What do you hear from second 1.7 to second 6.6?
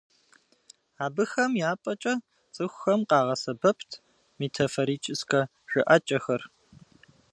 пӏэкӏэ цӏыхухэм къагъэсэбэпт метафорическэ жыӏэкӏэхэр.